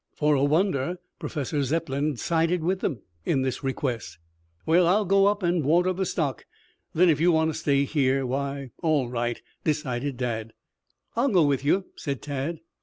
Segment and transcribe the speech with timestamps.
[0.15, 4.17] For a wonder, Professor Zepplin sided with them in this request.
[4.65, 6.45] "Well, I'll go up and water the stock,
[6.95, 10.53] then if you want to stay here, why, all right," decided Dad.
[11.15, 12.61] "I will go with you," said Tad.